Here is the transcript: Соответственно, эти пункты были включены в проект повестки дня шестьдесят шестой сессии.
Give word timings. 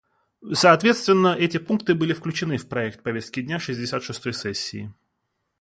Соответственно, 0.53 1.35
эти 1.37 1.59
пункты 1.59 1.93
были 1.93 2.13
включены 2.13 2.57
в 2.57 2.67
проект 2.67 3.03
повестки 3.03 3.43
дня 3.43 3.59
шестьдесят 3.59 4.01
шестой 4.01 4.33
сессии. 4.33 4.91